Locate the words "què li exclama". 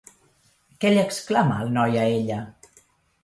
0.85-1.59